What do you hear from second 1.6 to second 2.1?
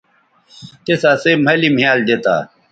مھیال